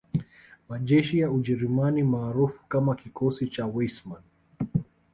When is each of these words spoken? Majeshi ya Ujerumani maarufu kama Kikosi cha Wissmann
Majeshi 0.69 1.19
ya 1.19 1.31
Ujerumani 1.31 2.03
maarufu 2.03 2.61
kama 2.69 2.95
Kikosi 2.95 3.47
cha 3.47 3.65
Wissmann 3.65 4.23